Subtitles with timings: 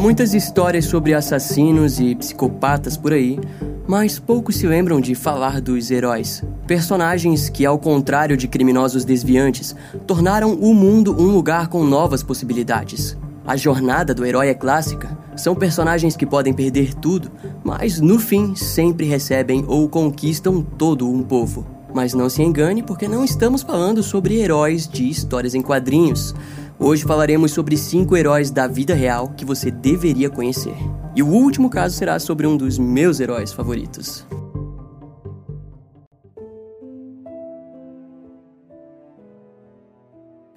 [0.00, 3.38] muitas histórias sobre assassinos e psicopatas por aí,
[3.86, 6.42] mas poucos se lembram de falar dos heróis.
[6.66, 9.76] Personagens que, ao contrário de criminosos desviantes,
[10.06, 13.14] tornaram o mundo um lugar com novas possibilidades.
[13.46, 15.18] A jornada do herói é clássica.
[15.36, 17.30] São personagens que podem perder tudo,
[17.62, 21.66] mas no fim sempre recebem ou conquistam todo um povo.
[21.92, 26.34] Mas não se engane, porque não estamos falando sobre heróis de histórias em quadrinhos.
[26.82, 30.74] Hoje falaremos sobre cinco heróis da vida real que você deveria conhecer.
[31.14, 34.26] E o último caso será sobre um dos meus heróis favoritos.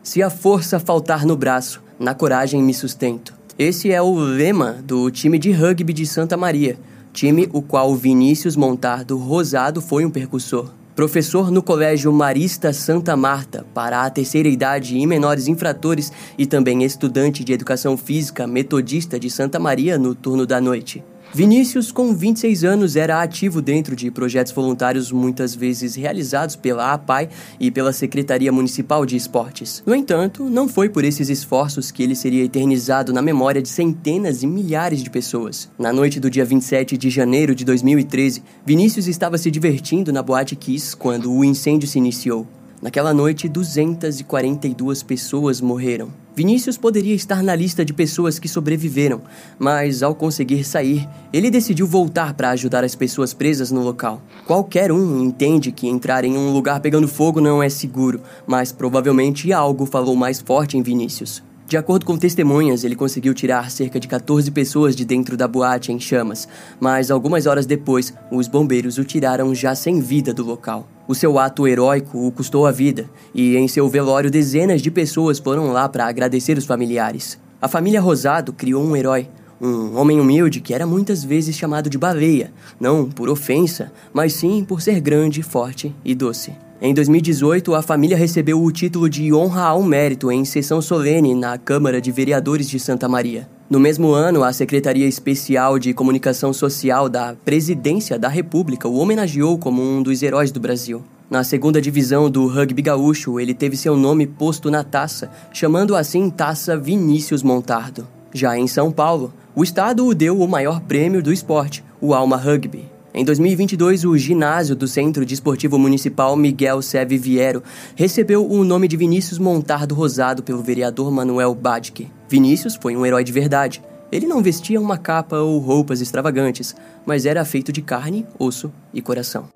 [0.01, 3.33] Se a força faltar no braço, na coragem me sustento.
[3.59, 6.79] Esse é o lema do time de rugby de Santa Maria,
[7.11, 13.65] time o qual Vinícius Montardo Rosado foi um percussor professor no Colégio Marista Santa Marta
[13.73, 19.29] para a terceira idade e menores infratores e também estudante de educação física metodista de
[19.29, 21.03] Santa Maria no turno da noite.
[21.35, 27.27] Vinícius, com 26 anos, era ativo dentro de projetos voluntários muitas vezes realizados pela APAI
[27.59, 29.81] e pela Secretaria Municipal de Esportes.
[29.83, 34.43] No entanto, não foi por esses esforços que ele seria eternizado na memória de centenas
[34.43, 35.71] e milhares de pessoas.
[35.79, 40.55] Na noite do dia 27 de janeiro de 2013, Vinícius estava se divertindo na Boate
[40.55, 42.45] Kiss quando o incêndio se iniciou.
[42.83, 46.09] Naquela noite, 242 pessoas morreram.
[46.35, 49.21] Vinícius poderia estar na lista de pessoas que sobreviveram,
[49.57, 54.21] mas ao conseguir sair, ele decidiu voltar para ajudar as pessoas presas no local.
[54.45, 59.53] Qualquer um entende que entrar em um lugar pegando fogo não é seguro, mas provavelmente
[59.53, 61.41] algo falou mais forte em Vinícius.
[61.65, 65.93] De acordo com testemunhas, ele conseguiu tirar cerca de 14 pessoas de dentro da boate
[65.93, 66.49] em chamas,
[66.81, 70.85] mas algumas horas depois, os bombeiros o tiraram já sem vida do local.
[71.05, 75.37] O seu ato heróico o custou a vida, e em seu velório dezenas de pessoas
[75.37, 77.37] foram lá para agradecer os familiares.
[77.61, 79.27] A família Rosado criou um herói,
[79.59, 84.63] um homem humilde que era muitas vezes chamado de baleia, não por ofensa, mas sim
[84.63, 86.53] por ser grande, forte e doce.
[86.85, 91.57] Em 2018, a família recebeu o título de honra ao mérito em sessão solene na
[91.57, 93.47] Câmara de Vereadores de Santa Maria.
[93.69, 99.57] No mesmo ano, a Secretaria Especial de Comunicação Social da Presidência da República o homenageou
[99.57, 101.01] como um dos heróis do Brasil.
[101.29, 106.29] Na segunda divisão do rugby gaúcho, ele teve seu nome posto na taça, chamando assim
[106.29, 108.05] Taça Vinícius Montardo.
[108.33, 112.35] Já em São Paulo, o estado o deu o maior prêmio do esporte, o Alma
[112.35, 112.91] Rugby.
[113.15, 117.61] Em 2022, o ginásio do Centro Desportivo Municipal Miguel Seve Viero
[117.95, 122.11] recebeu o nome de Vinícius Montardo Rosado pelo vereador Manuel Badke.
[122.27, 123.83] Vinícius foi um herói de verdade.
[124.11, 126.75] Ele não vestia uma capa ou roupas extravagantes,
[127.05, 129.47] mas era feito de carne, osso e coração.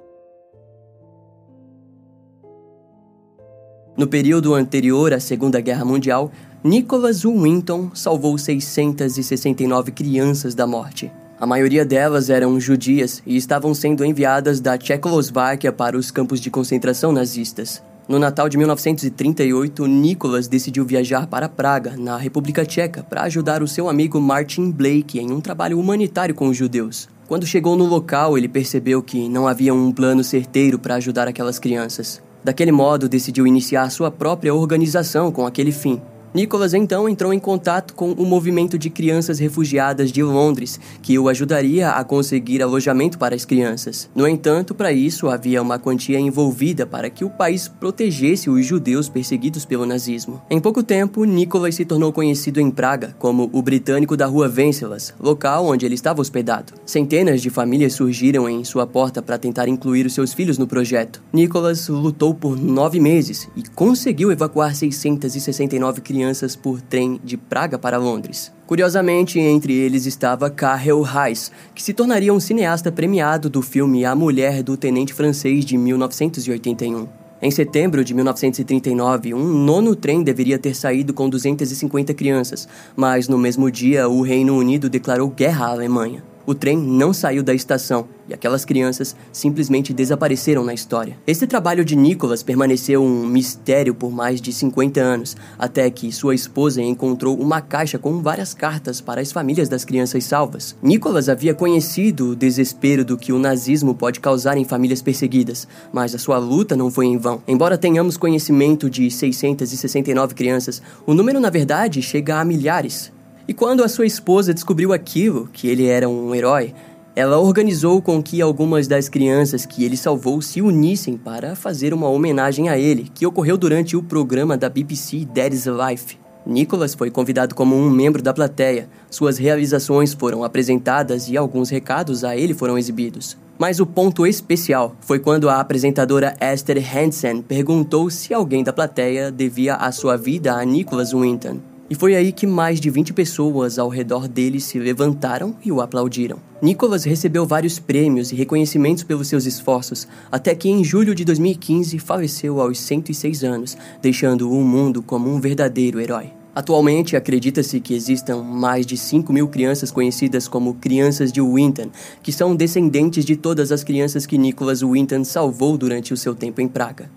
[3.98, 6.32] No período anterior à Segunda Guerra Mundial,
[6.64, 11.12] Nicholas Winton salvou 669 crianças da morte.
[11.40, 16.50] A maioria delas eram judias e estavam sendo enviadas da Tchecoslováquia para os campos de
[16.50, 17.84] concentração nazistas.
[18.10, 23.68] No Natal de 1938, Nicholas decidiu viajar para Praga, na República Tcheca, para ajudar o
[23.68, 27.08] seu amigo Martin Blake em um trabalho humanitário com os judeus.
[27.28, 31.60] Quando chegou no local, ele percebeu que não havia um plano certeiro para ajudar aquelas
[31.60, 32.20] crianças.
[32.44, 36.02] Daquele modo, decidiu iniciar sua própria organização com aquele fim.
[36.38, 41.30] Nicholas então entrou em contato com o movimento de crianças refugiadas de Londres, que o
[41.30, 44.08] ajudaria a conseguir alojamento para as crianças.
[44.14, 49.10] No entanto, para isso havia uma quantia envolvida para que o país protegesse os judeus
[49.10, 50.40] perseguidos pelo nazismo.
[50.48, 55.16] Em pouco tempo, Nicholas se tornou conhecido em Praga como o britânico da rua Venceslas,
[55.20, 56.74] local onde ele estava hospedado.
[56.86, 61.20] Centenas de famílias surgiram em sua porta para tentar incluir os seus filhos no projeto.
[61.34, 67.80] Nicholas lutou por nove meses e conseguiu evacuar 669 crianças crianças por trem de Praga
[67.80, 68.52] para Londres.
[68.66, 74.14] Curiosamente, entre eles estava Karel Reis, que se tornaria um cineasta premiado do filme A
[74.14, 77.08] Mulher do Tenente Francês de 1981.
[77.42, 83.38] Em setembro de 1939, um nono trem deveria ter saído com 250 crianças, mas no
[83.38, 86.22] mesmo dia o Reino Unido declarou guerra à Alemanha.
[86.48, 91.18] O trem não saiu da estação e aquelas crianças simplesmente desapareceram na história.
[91.28, 96.34] Esse trabalho de Nicholas permaneceu um mistério por mais de 50 anos, até que sua
[96.34, 100.74] esposa encontrou uma caixa com várias cartas para as famílias das crianças salvas.
[100.82, 106.16] Nicholas havia conhecido o desespero do que o nazismo pode causar em famílias perseguidas, mas
[106.16, 107.44] a sua luta não foi em vão.
[107.46, 113.17] Embora tenhamos conhecimento de 669 crianças, o número na verdade chega a milhares.
[113.48, 116.74] E quando a sua esposa descobriu aquilo, que ele era um herói,
[117.16, 122.10] ela organizou com que algumas das crianças que ele salvou se unissem para fazer uma
[122.10, 126.20] homenagem a ele, que ocorreu durante o programa da BBC Dad's Life.
[126.46, 132.24] Nicholas foi convidado como um membro da plateia, suas realizações foram apresentadas e alguns recados
[132.24, 133.38] a ele foram exibidos.
[133.58, 139.32] Mas o ponto especial foi quando a apresentadora Esther Hansen perguntou se alguém da plateia
[139.32, 141.77] devia a sua vida a Nicholas Winton.
[141.90, 145.80] E foi aí que mais de 20 pessoas ao redor dele se levantaram e o
[145.80, 146.38] aplaudiram.
[146.62, 151.98] Nicholas recebeu vários prêmios e reconhecimentos pelos seus esforços, até que em julho de 2015
[152.00, 156.32] faleceu aos 106 anos, deixando o mundo como um verdadeiro herói.
[156.54, 161.92] Atualmente, acredita-se que existam mais de 5 mil crianças conhecidas como crianças de Winton,
[162.22, 166.60] que são descendentes de todas as crianças que Nicholas Winton salvou durante o seu tempo
[166.60, 167.12] em Praga.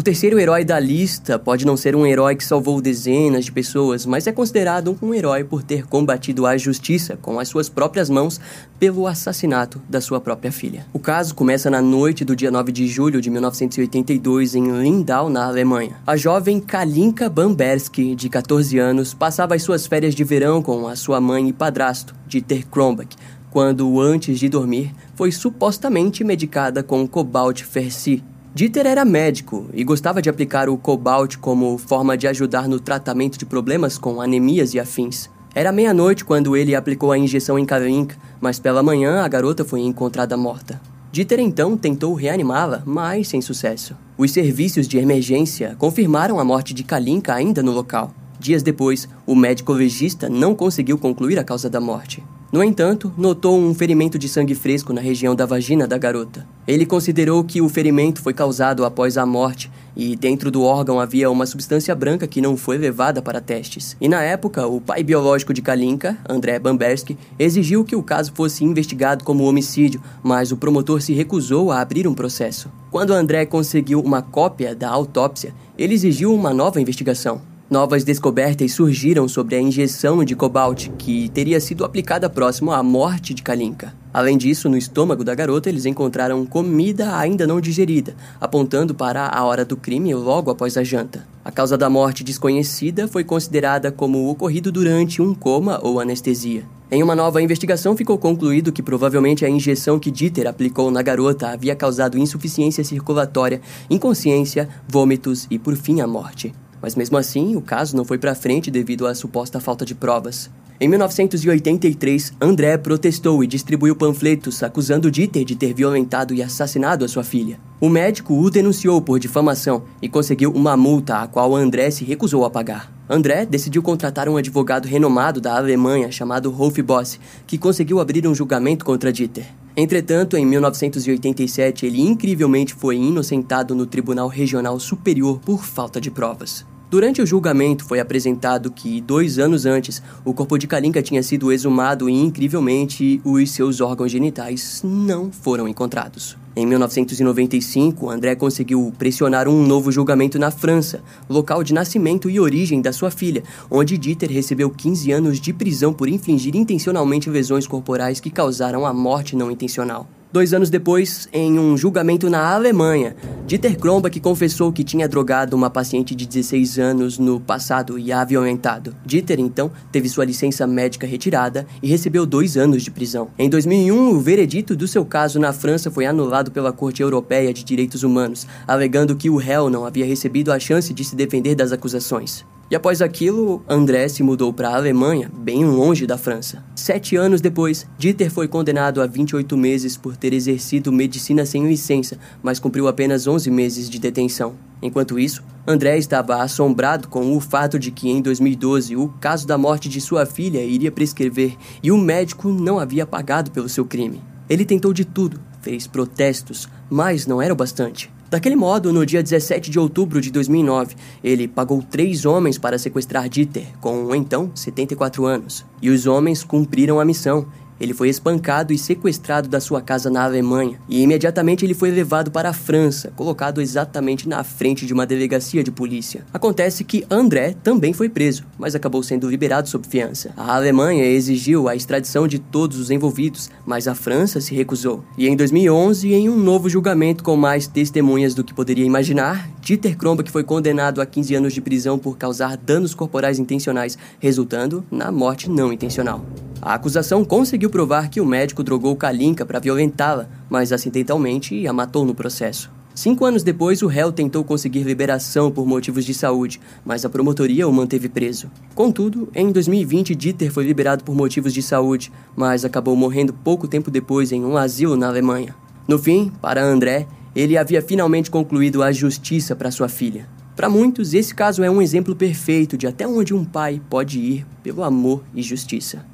[0.00, 4.06] O terceiro herói da lista pode não ser um herói que salvou dezenas de pessoas,
[4.06, 8.40] mas é considerado um herói por ter combatido a justiça com as suas próprias mãos
[8.78, 10.86] pelo assassinato da sua própria filha.
[10.90, 15.44] O caso começa na noite do dia 9 de julho de 1982 em Lindau, na
[15.44, 15.98] Alemanha.
[16.06, 20.96] A jovem Kalinka Bamberski, de 14 anos, passava as suas férias de verão com a
[20.96, 23.14] sua mãe e padrasto, Dieter Kronbach,
[23.50, 30.20] quando, antes de dormir, foi supostamente medicada com cobalt ferci, Dieter era médico e gostava
[30.20, 34.80] de aplicar o cobalt como forma de ajudar no tratamento de problemas com anemias e
[34.80, 35.30] afins.
[35.54, 39.80] Era meia-noite quando ele aplicou a injeção em Kalinka, mas pela manhã a garota foi
[39.82, 40.80] encontrada morta.
[41.12, 43.96] Dieter então tentou reanimá-la, mas sem sucesso.
[44.18, 48.12] Os serviços de emergência confirmaram a morte de Kalinka ainda no local.
[48.40, 52.20] Dias depois, o médico legista não conseguiu concluir a causa da morte.
[52.50, 56.44] No entanto, notou um ferimento de sangue fresco na região da vagina da garota.
[56.70, 61.28] Ele considerou que o ferimento foi causado após a morte e dentro do órgão havia
[61.28, 63.96] uma substância branca que não foi levada para testes.
[64.00, 68.64] E na época, o pai biológico de Kalinka, André Bamberski, exigiu que o caso fosse
[68.64, 72.70] investigado como homicídio, mas o promotor se recusou a abrir um processo.
[72.88, 77.49] Quando André conseguiu uma cópia da autópsia, ele exigiu uma nova investigação.
[77.70, 83.32] Novas descobertas surgiram sobre a injeção de cobalt que teria sido aplicada próximo à morte
[83.32, 83.94] de Kalinka.
[84.12, 89.44] Além disso, no estômago da garota eles encontraram comida ainda não digerida, apontando para a
[89.44, 91.24] hora do crime logo após a janta.
[91.44, 96.64] A causa da morte desconhecida foi considerada como ocorrido durante um coma ou anestesia.
[96.90, 101.50] Em uma nova investigação, ficou concluído que provavelmente a injeção que Dieter aplicou na garota
[101.50, 106.52] havia causado insuficiência circulatória, inconsciência, vômitos e, por fim, a morte.
[106.82, 110.50] Mas mesmo assim, o caso não foi para frente devido à suposta falta de provas.
[110.82, 117.08] Em 1983, André protestou e distribuiu panfletos acusando Dieter de ter violentado e assassinado a
[117.08, 117.60] sua filha.
[117.78, 122.46] O médico o denunciou por difamação e conseguiu uma multa a qual André se recusou
[122.46, 122.90] a pagar.
[123.10, 128.34] André decidiu contratar um advogado renomado da Alemanha chamado Rolf Boss, que conseguiu abrir um
[128.34, 129.48] julgamento contra Dieter.
[129.76, 136.64] Entretanto, em 1987, ele incrivelmente foi inocentado no Tribunal Regional Superior por falta de provas.
[136.90, 141.52] Durante o julgamento, foi apresentado que, dois anos antes, o corpo de Kalinka tinha sido
[141.52, 146.36] exumado e, incrivelmente, os seus órgãos genitais não foram encontrados.
[146.56, 152.82] Em 1995, André conseguiu pressionar um novo julgamento na França, local de nascimento e origem
[152.82, 158.18] da sua filha, onde Dieter recebeu 15 anos de prisão por infligir intencionalmente lesões corporais
[158.18, 160.08] que causaram a morte não intencional.
[160.32, 163.16] Dois anos depois, em um julgamento na Alemanha,
[163.48, 168.24] Dieter Kronbach confessou que tinha drogado uma paciente de 16 anos no passado e a
[168.24, 168.94] violentado.
[169.04, 173.26] Dieter, então, teve sua licença médica retirada e recebeu dois anos de prisão.
[173.36, 177.64] Em 2001, o veredito do seu caso na França foi anulado pela Corte Europeia de
[177.64, 181.72] Direitos Humanos, alegando que o réu não havia recebido a chance de se defender das
[181.72, 182.46] acusações.
[182.70, 186.62] E após aquilo, André se mudou para a Alemanha, bem longe da França.
[186.76, 192.16] Sete anos depois, Dieter foi condenado a 28 meses por ter exercido medicina sem licença,
[192.40, 194.54] mas cumpriu apenas 11 meses de detenção.
[194.80, 199.58] Enquanto isso, André estava assombrado com o fato de que em 2012 o caso da
[199.58, 204.22] morte de sua filha iria prescrever e o médico não havia pagado pelo seu crime.
[204.48, 208.12] Ele tentou de tudo, fez protestos, mas não era o bastante.
[208.30, 213.28] Daquele modo, no dia 17 de outubro de 2009, ele pagou três homens para sequestrar
[213.28, 215.66] Dieter, com então 74 anos.
[215.82, 217.48] E os homens cumpriram a missão
[217.80, 222.30] ele foi espancado e sequestrado da sua casa na Alemanha e imediatamente ele foi levado
[222.30, 226.24] para a França, colocado exatamente na frente de uma delegacia de polícia.
[226.32, 230.32] Acontece que André também foi preso, mas acabou sendo liberado sob fiança.
[230.36, 235.02] A Alemanha exigiu a extradição de todos os envolvidos, mas a França se recusou.
[235.16, 239.96] E em 2011, em um novo julgamento com mais testemunhas do que poderia imaginar, Dieter
[239.96, 245.10] Kronbach foi condenado a 15 anos de prisão por causar danos corporais intencionais, resultando na
[245.10, 246.24] morte não intencional.
[246.62, 252.04] A acusação conseguiu provar que o médico drogou Kalinka para violentá-la, mas acidentalmente a matou
[252.04, 252.70] no processo.
[252.94, 257.66] Cinco anos depois, o réu tentou conseguir liberação por motivos de saúde, mas a promotoria
[257.66, 258.50] o manteve preso.
[258.74, 263.90] Contudo, em 2020, Dieter foi liberado por motivos de saúde, mas acabou morrendo pouco tempo
[263.90, 265.54] depois em um asilo na Alemanha.
[265.88, 270.28] No fim, para André, ele havia finalmente concluído a justiça para sua filha.
[270.54, 274.46] Para muitos, esse caso é um exemplo perfeito de até onde um pai pode ir
[274.62, 276.04] pelo amor e justiça.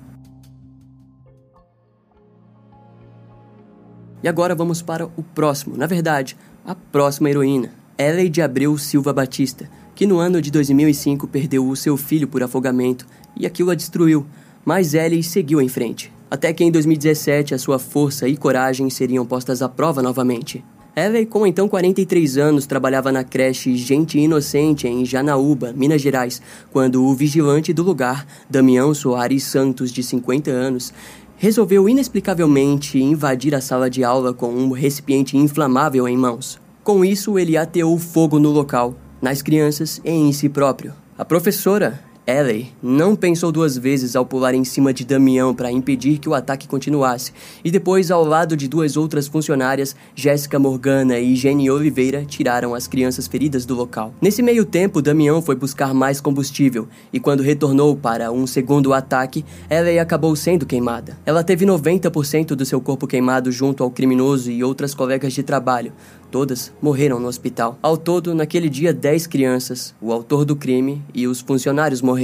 [4.22, 9.12] E agora vamos para o próximo, na verdade, a próxima heroína, Ellie de Abreu Silva
[9.12, 13.06] Batista, que no ano de 2005 perdeu o seu filho por afogamento
[13.36, 14.26] e aquilo a destruiu,
[14.64, 16.12] mas Ellie seguiu em frente.
[16.30, 20.64] Até que em 2017 a sua força e coragem seriam postas à prova novamente.
[20.96, 26.40] Ellie, com então 43 anos, trabalhava na creche Gente Inocente em Janaúba, Minas Gerais,
[26.72, 30.92] quando o vigilante do lugar, Damião Soares Santos, de 50 anos,
[31.36, 36.60] resolveu inexplicavelmente invadir a sala de aula com um recipiente inflamável em mãos.
[36.82, 40.92] Com isso, ele ateou fogo no local, nas crianças e em si próprio.
[41.18, 46.18] A professora, Ellie não pensou duas vezes ao pular em cima de Damião para impedir
[46.18, 47.32] que o ataque continuasse,
[47.64, 52.88] e depois, ao lado de duas outras funcionárias, Jéssica Morgana e Jenny Oliveira, tiraram as
[52.88, 54.12] crianças feridas do local.
[54.20, 59.44] Nesse meio tempo, Damião foi buscar mais combustível, e quando retornou para um segundo ataque,
[59.70, 61.16] Ellie acabou sendo queimada.
[61.24, 65.92] Ela teve 90% do seu corpo queimado junto ao criminoso e outras colegas de trabalho,
[66.30, 67.78] Todas morreram no hospital.
[67.80, 72.15] Ao todo, naquele dia, 10 crianças, o autor do crime e os funcionários morreram,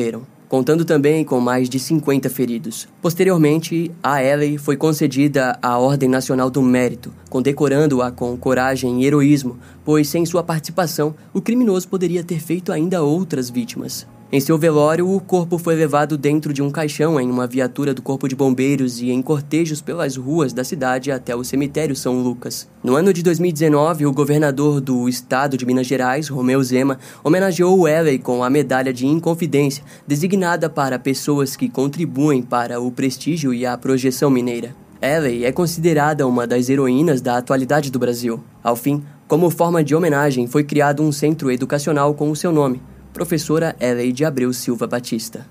[0.52, 2.86] contando também com mais de 50 feridos.
[3.00, 9.56] Posteriormente, a Ellie foi concedida a Ordem Nacional do Mérito, condecorando-a com coragem e heroísmo,
[9.82, 14.06] pois sem sua participação, o criminoso poderia ter feito ainda outras vítimas.
[14.34, 18.00] Em seu velório, o corpo foi levado dentro de um caixão em uma viatura do
[18.00, 22.66] Corpo de Bombeiros e em cortejos pelas ruas da cidade até o cemitério São Lucas.
[22.82, 28.18] No ano de 2019, o governador do estado de Minas Gerais, Romeu Zema, homenageou Ellie
[28.18, 33.76] com a medalha de Inconfidência, designada para pessoas que contribuem para o prestígio e a
[33.76, 34.74] projeção mineira.
[35.02, 38.42] Ellie é considerada uma das heroínas da atualidade do Brasil.
[38.64, 42.80] Ao fim, como forma de homenagem, foi criado um centro educacional com o seu nome,
[43.12, 43.76] professora
[44.12, 45.46] de Abreu Silva Batista.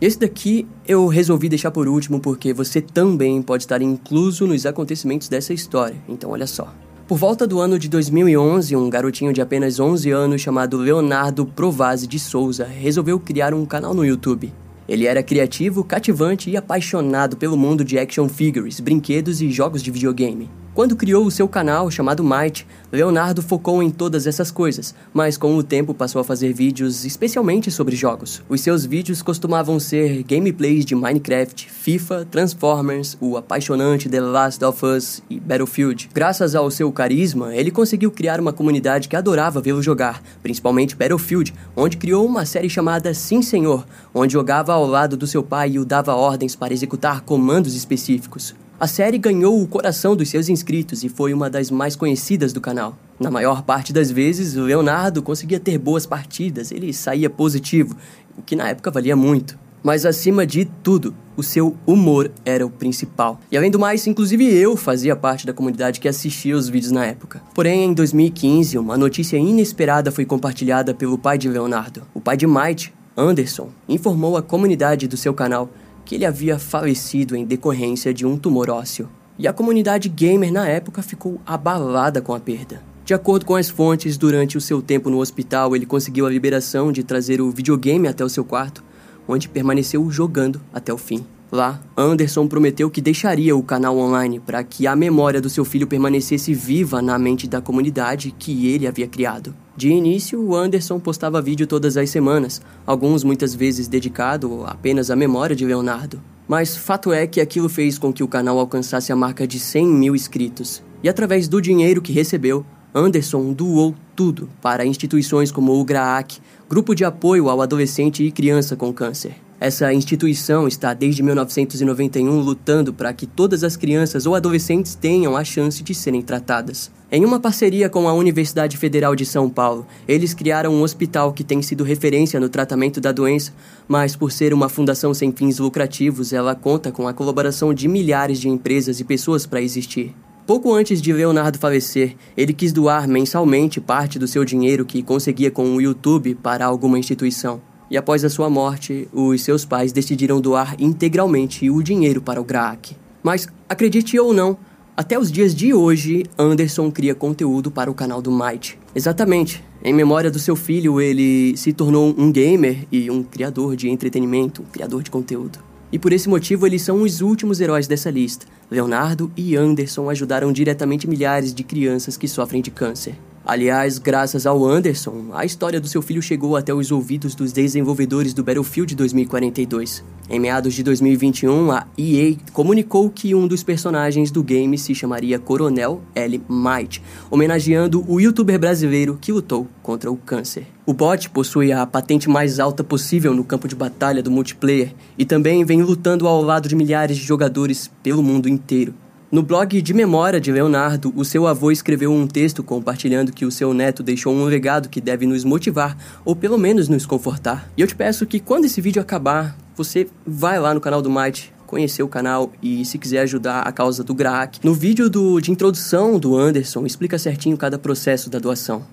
[0.00, 5.28] Esse daqui eu resolvi deixar por último porque você também pode estar incluso nos acontecimentos
[5.28, 6.72] dessa história, então olha só.
[7.06, 12.06] Por volta do ano de 2011, um garotinho de apenas 11 anos chamado Leonardo Provazzi
[12.06, 14.52] de Souza resolveu criar um canal no YouTube.
[14.88, 19.90] Ele era criativo, cativante e apaixonado pelo mundo de action figures, brinquedos e jogos de
[19.90, 20.50] videogame.
[20.74, 25.54] Quando criou o seu canal chamado Might, Leonardo focou em todas essas coisas, mas com
[25.54, 28.42] o tempo passou a fazer vídeos especialmente sobre jogos.
[28.48, 34.84] Os seus vídeos costumavam ser gameplays de Minecraft, FIFA, Transformers, o apaixonante The Last of
[34.84, 36.10] Us e Battlefield.
[36.12, 41.54] Graças ao seu carisma, ele conseguiu criar uma comunidade que adorava vê-lo jogar, principalmente Battlefield,
[41.76, 45.78] onde criou uma série chamada Sim Senhor, onde jogava ao lado do seu pai e
[45.78, 48.56] o dava ordens para executar comandos específicos.
[48.78, 52.60] A série ganhou o coração dos seus inscritos e foi uma das mais conhecidas do
[52.60, 52.98] canal.
[53.20, 57.96] Na maior parte das vezes, o Leonardo conseguia ter boas partidas, ele saía positivo,
[58.36, 59.56] o que na época valia muito.
[59.80, 63.38] Mas acima de tudo, o seu humor era o principal.
[63.48, 67.06] E além do mais, inclusive eu fazia parte da comunidade que assistia os vídeos na
[67.06, 67.42] época.
[67.54, 72.02] Porém, em 2015, uma notícia inesperada foi compartilhada pelo pai de Leonardo.
[72.12, 75.70] O pai de Might, Anderson, informou a comunidade do seu canal
[76.04, 79.08] que ele havia falecido em decorrência de um tumor ósseo.
[79.38, 82.82] E a comunidade gamer na época ficou abalada com a perda.
[83.04, 86.90] De acordo com as fontes, durante o seu tempo no hospital, ele conseguiu a liberação
[86.90, 88.82] de trazer o videogame até o seu quarto,
[89.28, 91.26] onde permaneceu jogando até o fim.
[91.54, 95.86] Lá, Anderson prometeu que deixaria o canal online para que a memória do seu filho
[95.86, 99.54] permanecesse viva na mente da comunidade que ele havia criado.
[99.76, 105.14] De início, o Anderson postava vídeo todas as semanas, alguns muitas vezes dedicado apenas à
[105.14, 106.20] memória de Leonardo.
[106.48, 109.86] Mas fato é que aquilo fez com que o canal alcançasse a marca de 100
[109.86, 110.82] mil inscritos.
[111.04, 116.96] E através do dinheiro que recebeu, Anderson doou tudo para instituições como o GRAAC, Grupo
[116.96, 119.36] de Apoio ao Adolescente e Criança com Câncer.
[119.64, 125.42] Essa instituição está desde 1991 lutando para que todas as crianças ou adolescentes tenham a
[125.42, 126.92] chance de serem tratadas.
[127.10, 131.42] Em uma parceria com a Universidade Federal de São Paulo, eles criaram um hospital que
[131.42, 133.54] tem sido referência no tratamento da doença,
[133.88, 138.38] mas por ser uma fundação sem fins lucrativos, ela conta com a colaboração de milhares
[138.38, 140.14] de empresas e pessoas para existir.
[140.46, 145.50] Pouco antes de Leonardo falecer, ele quis doar mensalmente parte do seu dinheiro que conseguia
[145.50, 150.40] com o YouTube para alguma instituição e após a sua morte, os seus pais decidiram
[150.40, 152.96] doar integralmente o dinheiro para o GRAAC.
[153.22, 154.56] Mas, acredite ou não,
[154.96, 158.78] Até os dias de hoje, Anderson cria conteúdo para o canal do Might.
[158.94, 159.60] Exatamente.
[159.82, 164.62] Em memória do seu filho, ele se tornou um gamer e um criador de entretenimento,
[164.62, 165.58] um criador de conteúdo.
[165.90, 168.46] E por esse motivo, eles são os últimos heróis dessa lista.
[168.70, 173.16] Leonardo e Anderson ajudaram diretamente milhares de crianças que sofrem de câncer.
[173.46, 178.32] Aliás, graças ao Anderson, a história do seu filho chegou até os ouvidos dos desenvolvedores
[178.32, 180.02] do Battlefield 2042.
[180.30, 185.38] Em meados de 2021, a EA comunicou que um dos personagens do game se chamaria
[185.38, 186.40] Coronel L.
[186.48, 190.66] Might, homenageando o youtuber brasileiro que lutou contra o câncer.
[190.86, 195.24] O bot possui a patente mais alta possível no campo de batalha do multiplayer e
[195.26, 198.94] também vem lutando ao lado de milhares de jogadores pelo mundo inteiro.
[199.34, 203.50] No blog de memória de Leonardo, o seu avô escreveu um texto compartilhando que o
[203.50, 207.68] seu neto deixou um legado que deve nos motivar, ou pelo menos nos confortar.
[207.76, 211.10] E eu te peço que quando esse vídeo acabar, você vai lá no canal do
[211.10, 214.60] Might, conhecer o canal e se quiser ajudar a causa do GRAAC.
[214.62, 218.86] No vídeo do, de introdução do Anderson, explica certinho cada processo da doação.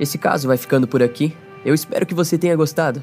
[0.00, 1.36] Esse caso vai ficando por aqui.
[1.62, 3.02] Eu espero que você tenha gostado.